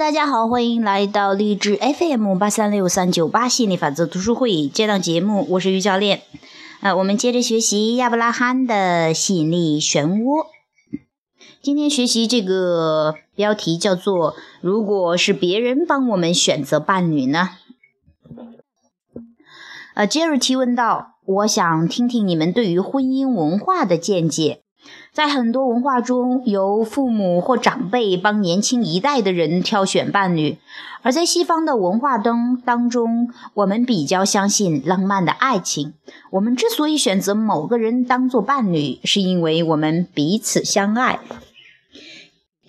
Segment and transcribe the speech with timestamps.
[0.00, 6.22] 大家好，欢迎来到励志 FM 八三六三九八心理法则读书会这档节目，我是于教练。
[6.80, 10.46] 呃，我们接着学习亚伯拉罕的吸引力漩涡。
[11.60, 17.50] 今天学习这个标题叫做“如果是别人帮我们选择伴侣呢？”
[19.94, 24.62] 呃，杰瑞提问道：“我想听听你们对于婚姻文化的见解。”
[25.12, 30.58] 在很多文化中，由父母或长辈帮年轻一代的人挑选伴侣；
[31.02, 35.94] 而在西方的文化中当中，我们比较相信浪漫的爱情。
[36.30, 41.18] 我们之所以选择某个人当做伴侣，是因为我们彼此相爱。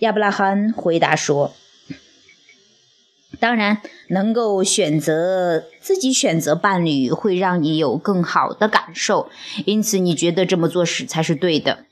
[0.00, 1.52] 亚伯拉罕回答说
[3.38, 9.30] ：“当然，能够选择自己选择伴侣，会让你有更好的感受，
[9.64, 11.84] 因此你觉得这么做是才是对的。”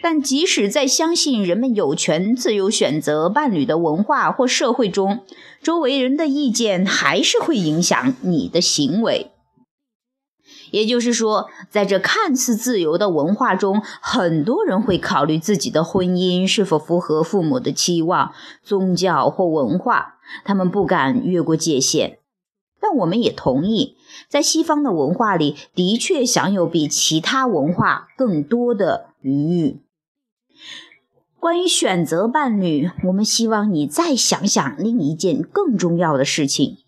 [0.00, 5.24] 但即使在相信人们有权自由选择伴侣的文化或社会中，
[5.62, 9.32] 周围人的意见还是会影响你的行为。
[10.70, 18.32] 也就是说，在这看似自由的文化中，很多人会考虑自己的婚姻是否符合父母的期望、
[18.62, 22.18] 宗教或文化，他们不敢越过界限。
[22.80, 23.96] 但我们也同意，
[24.28, 29.80] 在西方的文化里，的确享有比其他文化更多的余裕。
[31.40, 36.78] 关于选择伴侣，我们希望你再想想另一件更重要的事情：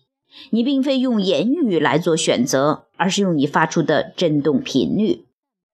[0.49, 5.25] 你并非用言语来做选择，而是用你发出的振动频率。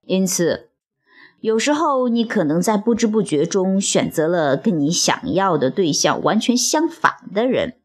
[0.06, 0.70] 因此，
[1.42, 7.77] 有时候你可能在不知不觉中选择了跟你想要的对象完全相反的人。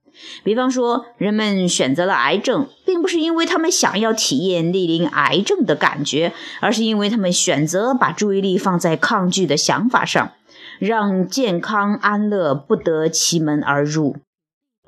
[0.45, 10.33] 比方说，人们选择了癌症，并不是因为他们想要体验历临癌症的感觉，而是因为他们选择把注意力放在抗拒的想法上。
[10.79, 14.17] 让健康安乐不得其门而入。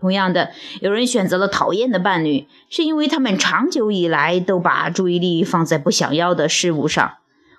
[0.01, 0.51] 同样的，
[0.81, 7.15] 有人选择了讨厌的伴侣，是因为他们长久以来都把注意力放在不想要的事物上，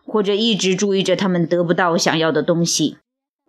[0.05, 2.97] 或者一直注意着他们得不到想要的东西。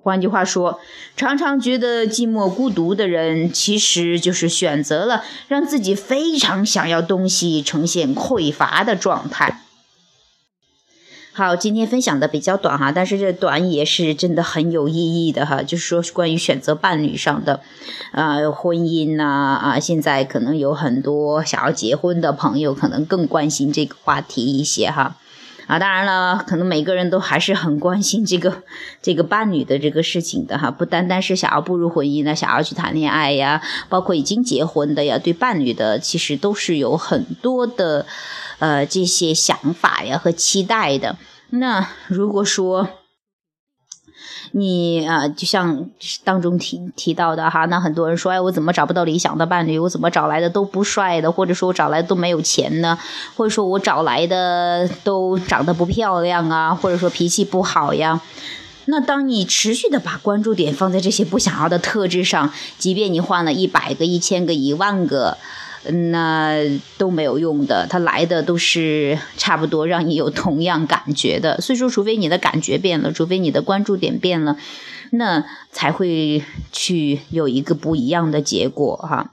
[0.06, 0.78] 换句话说，
[1.16, 9.62] 常常觉得寂寞孤独的人，其实就是选择了让自己非常想要东西呈现匮乏的状态。
[11.32, 17.60] 好，今天分享的比较短哈，但是这短也是真的很有意义的哈，就是说关于选择伴侣上的，
[18.12, 25.16] 呃，婚姻呐啊，现在可能有很多想要结婚的朋友，可能更关心这个话题一些哈，
[25.66, 28.62] 啊，当然了，可能每个人都还是很关心这个
[29.02, 38.06] 这个伴侣的这个事情的哈，不单单是想要步入婚姻呢，想要去谈恋爱呀，包括已经结婚的呀，对伴侣的其实都是有很多的。
[38.58, 41.18] 呃，这些想法呀和期待的，
[41.50, 42.88] 那如果说
[44.52, 45.88] 你啊，就像
[46.24, 49.78] 当中提提到的哈，那很多人说，哎，我怎么找不到理想的伴侣？
[49.78, 52.98] 我怎么找来的都不帅的，或者说我找来的都没有钱呢？
[53.36, 58.20] 或者说我找来的都长得不漂亮啊，或者说脾气不好呀？
[58.86, 65.38] 那当你持续的把关注点放在这些不想要的特质上，即便你换了一百个、一千个、一万个。
[65.90, 66.56] 那
[66.98, 71.60] 都没有用的，它来的都是差不多让你有同样感觉的。
[71.60, 74.56] 所以说，除非你的感觉变了，除非你的关注点变了，
[75.10, 76.42] 那才会
[76.72, 79.32] 去有一个不一样的结果哈。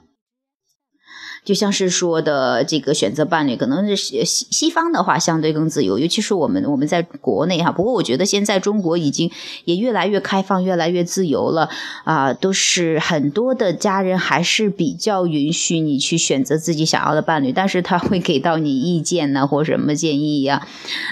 [1.44, 7.70] 就像是说的这个选择伴侣，可能是西西方的话相对更自由，尤其是我们我们在国内哈。
[7.70, 9.30] 不过我觉得现在中国已经
[9.64, 11.68] 也越来越开放，越来越自由了
[12.04, 20.66] 啊，都是很多的家人还是比较允许你去选择自己想要的伴侣，但是他会给到你意见呢或什么建议呀。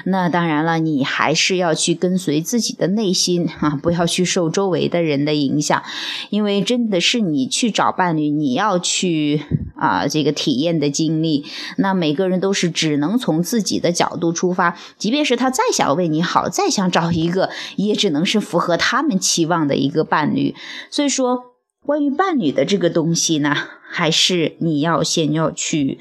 [0.06, 5.82] 那当然了，你还是要去跟随自己的内心啊，不要去受周围的人的影响，
[6.31, 9.43] 因为真的是你去找伴侣，你要去
[9.82, 10.22] 啊这。
[10.22, 11.44] 个体验的经历，
[11.79, 20.55] 那每个人都是只能从自己的角度出发，即便是他再想为你好，再想找一个，也只能是符合他们期望的一个伴侣。
[20.93, 21.43] 所以说，
[21.84, 23.52] 关于伴侣的这个东西呢，
[23.90, 25.99] 还是你要先要去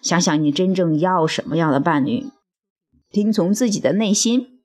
[0.00, 2.26] 想想你真正要什么样的伴侣，
[3.10, 4.55] 听从自己的内心。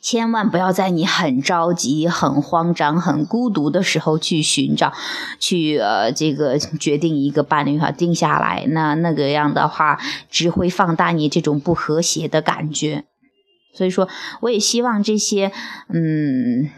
[0.00, 4.92] 千万不要在你很着急、很慌张、很孤独的时候去寻找，
[5.38, 9.98] 去呃这个决定一个伴侣哈，定下来，那那个样的话
[10.30, 13.04] 只会放大你这种不和谐的感觉。
[13.72, 14.08] 所以说，
[14.40, 15.52] 我也希望这些
[15.88, 16.70] 嗯。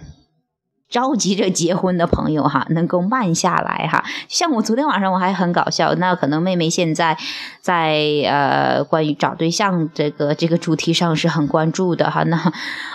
[0.88, 4.04] 着急着结婚的朋友哈，能够慢下来哈。
[4.28, 7.16] 像我昨天晚上我还很搞笑，那可能妹妹现在
[7.60, 12.22] 在呃关于找对象这个这个主题上是很关注的哈。
[12.24, 12.52] 那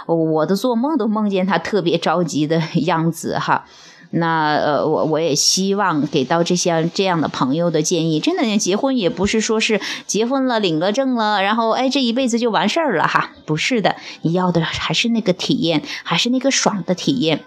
[0.07, 3.65] 我的做梦都梦见她特别着急的样子哈。
[4.13, 17.45] 那呃，我我也希望给到这些这样的朋友的建议，真的，结婚也不是说是结婚了领了证了，然后哎这一辈子就完事儿了哈，不是的，你要的还是那个体验，还是那个爽的体验。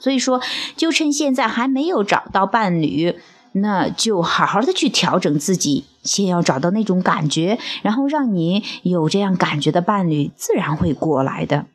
[0.00, 0.40] 所以说，
[0.76, 3.14] 就趁现在还没有找到伴侣，
[3.52, 11.66] 那就好好的去调整自己，先要找到那种感觉，然后让你有这样感觉的伴侣，自然会过来的。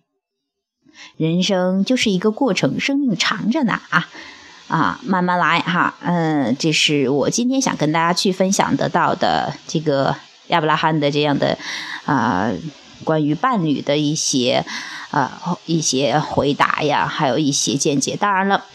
[1.17, 4.07] 人生就是一个过程，生命长着呢啊
[4.67, 5.93] 啊，慢慢来哈。
[6.01, 10.15] 嗯，这是我今天想跟大家去分享得到的这个
[10.47, 11.57] 亚伯拉罕的这样的
[12.05, 12.49] 啊，
[13.05, 14.65] 关于伴侣的一些。
[15.11, 18.17] 啊，一些回答呀，还有一些见解。
[18.17, 18.65] 当然了，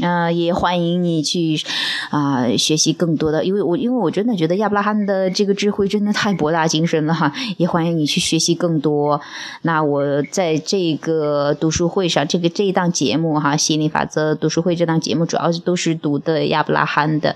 [0.00, 1.60] 嗯， 也欢迎你去
[2.10, 7.32] 啊学习更多的，因为我因为我真的觉得亚伯拉罕的这个智慧真的太博大精深了哈。
[7.56, 9.20] 也欢迎你去学习更多。
[9.62, 17.34] 那我在这个读书会上，这个这一档节目哈，心理法则读书会这档节目主要都是读的亚伯拉罕的。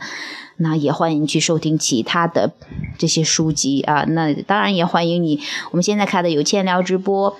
[0.57, 2.53] 那也欢迎去收听其他的
[2.99, 4.05] 这些书籍啊。
[4.05, 5.41] 那当然也欢迎你，
[5.71, 7.37] 我们现在开的有千聊直播。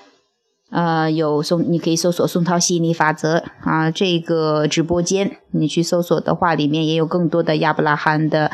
[0.71, 8.51] 呃，有宋，你可以搜索宋涛吸引力法则啊，这个直播间你去搜索的话，里面也有更多的亚伯拉罕的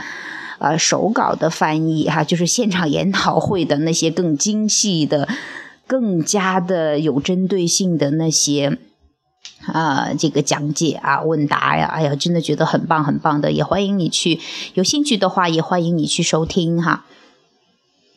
[0.58, 5.28] 呃手稿的翻译哈，就是现场研讨会的那些更精细的、
[5.86, 8.76] 更加的有针对性的那些
[9.66, 14.38] 啊这个讲解啊问答呀，哎呀，真的觉得很棒很棒的，也欢迎你去
[14.74, 17.04] 有兴趣的话，也欢迎你去收听哈。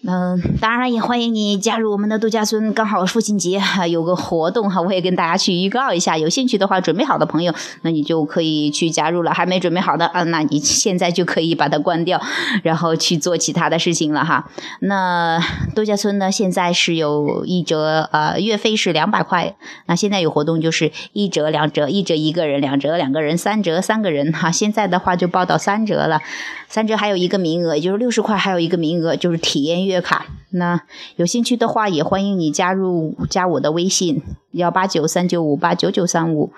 [0.03, 2.73] 嗯，当然也欢迎你加入我们的度假村。
[2.73, 6.17] 刚好父亲节哈有个活动哈，我也跟大家去预告一下。
[6.17, 7.53] 有兴趣的话，准备好的朋友，
[7.83, 9.31] 那你就可以去加入了。
[9.31, 12.19] 还没准备好的啊，那你现在就可以把它关掉，
[12.63, 14.49] 然后去做其他的事情了哈。
[14.79, 15.39] 那
[15.75, 19.55] 度假村呢，现在是有一折，呃，月费是两百块。
[19.85, 24.51] 那现在有活动就是一折、两折，一折一个人，两折两个人，三折三个人哈。
[24.51, 26.19] 现在的话就报到三折了，
[26.67, 29.90] 三折还有一个名额，也就是六十块还有一个名额，就是体验。
[29.90, 30.81] 月月卡，那
[31.17, 36.51] 有兴趣的话也欢迎你加入加我的微信幺八九三九五八九九三五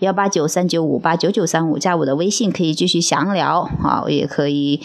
[0.00, 4.82] 幺八九三九五八九九三五加我的微信可以继续详聊啊，也可以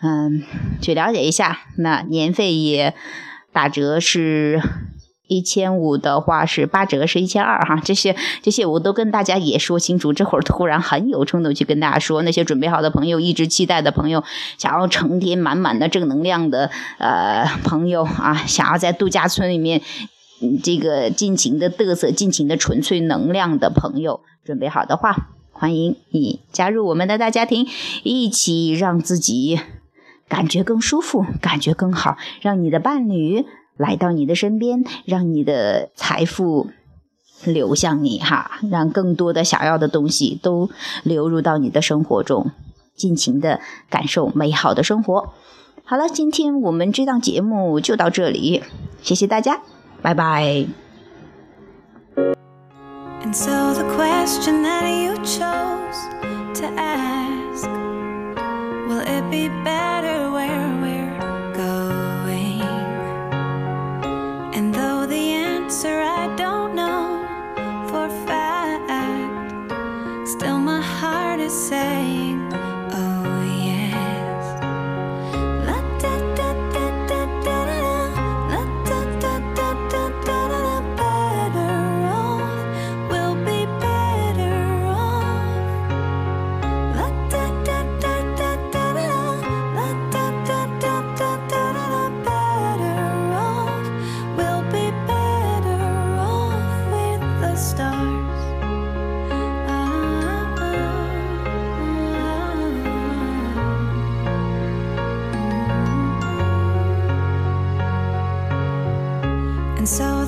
[0.00, 0.42] 嗯
[0.80, 2.94] 去了解一下，那年费也
[3.52, 4.62] 打折是。
[5.34, 7.80] 一千五的话是八折，是一千二哈。
[7.84, 10.12] 这些这些我都跟大家也说清楚。
[10.12, 14.22] 这会儿突然很有冲动去跟大家说，那些准备好的朋友，一直期待的朋友，
[14.58, 19.82] 想要成天满满的正能量的呃朋友啊，想要在度假村里面
[20.62, 27.66] 这个尽情的嘚瑟、尽情的纯粹能量的朋友，准备好的话，欢迎你加入我们的大家庭，
[28.02, 29.58] 一起让自己
[30.28, 33.44] 感觉更舒服，感觉更好，让你的伴侣。
[33.76, 36.70] 来到你的身边让你的财富
[37.44, 40.70] 流向你哈让更多的想要的东西都
[41.02, 42.50] 流入到你的生活中
[42.94, 43.60] 尽情的
[43.90, 45.34] 感受美好的生活。
[45.84, 48.62] 好了今天我们这档节目就到这里
[49.02, 49.60] 谢谢大家
[50.00, 50.66] 拜拜。
[53.24, 55.98] And so the question that you chose
[56.60, 57.66] to ask
[58.86, 60.33] will it be better
[71.54, 72.53] saying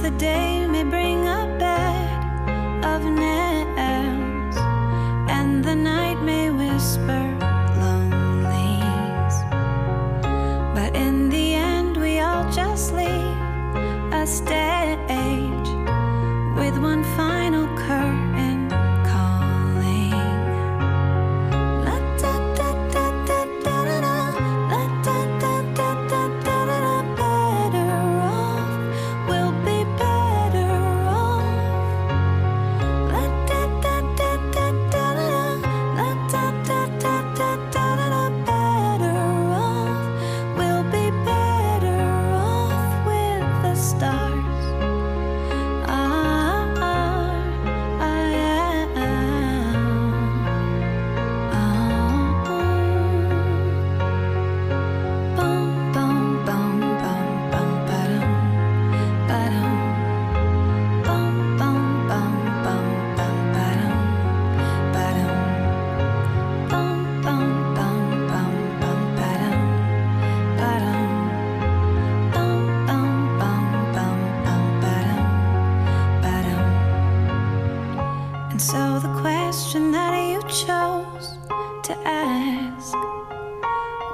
[0.07, 4.57] the day may bring a bed of nails,
[5.29, 7.25] and the night may whisper
[7.83, 9.37] lonelies.
[10.77, 13.37] But in the end, we all just leave
[14.13, 14.76] a step.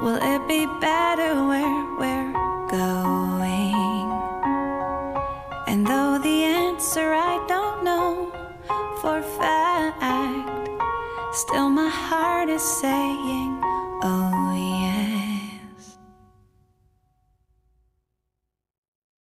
[0.03, 2.52] Will it be better where, where?